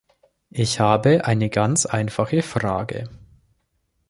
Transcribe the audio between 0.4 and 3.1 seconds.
Ich habe eine ganz einfache Frage.